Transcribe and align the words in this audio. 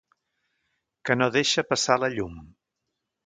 Que 1.09 1.17
no 1.19 1.27
deixa 1.35 1.65
passar 1.73 1.99
la 2.05 2.11
llum. 2.17 2.41